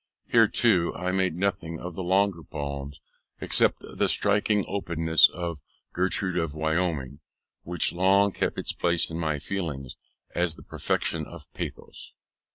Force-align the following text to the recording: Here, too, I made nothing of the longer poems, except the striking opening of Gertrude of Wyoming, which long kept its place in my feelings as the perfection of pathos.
Here, 0.25 0.47
too, 0.47 0.93
I 0.95 1.11
made 1.11 1.35
nothing 1.35 1.79
of 1.79 1.93
the 1.93 2.01
longer 2.01 2.41
poems, 2.41 2.99
except 3.39 3.81
the 3.81 4.09
striking 4.09 4.65
opening 4.67 5.15
of 5.31 5.61
Gertrude 5.93 6.37
of 6.39 6.55
Wyoming, 6.55 7.19
which 7.61 7.93
long 7.93 8.31
kept 8.31 8.57
its 8.57 8.73
place 8.73 9.11
in 9.11 9.19
my 9.19 9.37
feelings 9.37 9.95
as 10.33 10.55
the 10.55 10.63
perfection 10.63 11.27
of 11.27 11.45
pathos. 11.53 12.13